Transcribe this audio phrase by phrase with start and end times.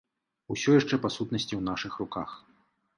[0.55, 2.29] Усё яшчэ па сутнасці ў нашых руках.